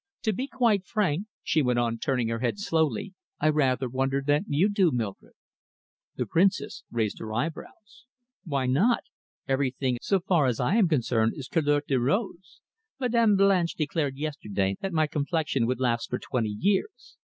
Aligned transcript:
To 0.23 0.33
be 0.33 0.47
quite 0.47 0.83
frank," 0.87 1.27
she 1.43 1.61
went 1.61 1.77
on, 1.77 1.99
turning 1.99 2.27
her 2.29 2.39
head 2.39 2.57
slowly, 2.57 3.13
"I 3.39 3.49
rather 3.49 3.87
wonder 3.87 4.23
that 4.25 4.45
you 4.47 4.67
do, 4.67 4.89
Mildred." 4.89 5.35
The 6.15 6.25
Princess 6.25 6.81
raised 6.89 7.19
her 7.19 7.31
eyebrows. 7.31 8.05
"Why 8.43 8.65
not? 8.65 9.03
Everything, 9.47 9.99
so 10.01 10.19
far 10.19 10.47
as 10.47 10.59
I 10.59 10.73
am 10.73 10.87
concerned, 10.89 11.33
is 11.35 11.47
couleur 11.47 11.83
de 11.87 11.99
rose. 11.99 12.61
Madame 12.99 13.35
Blanche 13.35 13.75
declared 13.75 14.17
yesterday 14.17 14.75
that 14.81 14.91
my 14.91 15.05
complexion 15.05 15.67
would 15.67 15.79
last 15.79 16.09
for 16.09 16.17
twenty 16.17 16.49
years. 16.59 17.17